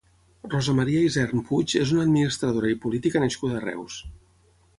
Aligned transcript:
Rosa 0.53 0.73
Maria 0.79 1.03
Isern 1.07 1.43
Puig 1.49 1.75
és 1.81 1.91
una 1.97 2.07
administradora 2.07 2.73
i 2.75 2.79
política 2.87 3.23
nascuda 3.27 3.61
a 3.61 3.63
Reus. 3.69 4.01